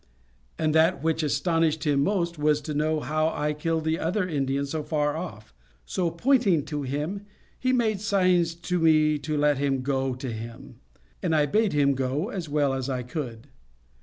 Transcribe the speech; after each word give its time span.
But 0.57 0.73
that 0.73 1.03
which 1.03 1.21
astonished 1.21 1.83
him 1.83 2.03
most 2.03 2.39
was 2.39 2.59
to 2.61 2.73
know 2.73 3.01
how 3.01 3.29
I 3.29 3.53
killed 3.53 3.83
the 3.85 3.99
other 3.99 4.27
Indian 4.27 4.65
so 4.65 4.81
far 4.81 5.15
off; 5.15 5.53
so, 5.85 6.09
pointing 6.09 6.65
to 6.65 6.81
him, 6.81 7.27
he 7.59 7.71
made 7.71 8.01
signs 8.01 8.55
to 8.55 8.79
me 8.79 9.19
to 9.19 9.37
let 9.37 9.59
him 9.59 9.83
go 9.83 10.15
to 10.15 10.31
him; 10.33 10.79
and 11.21 11.35
I 11.35 11.45
bade 11.45 11.73
him 11.73 11.93
go, 11.93 12.29
as 12.29 12.49
well 12.49 12.73
as 12.73 12.89
I 12.89 13.03
could. 13.03 13.49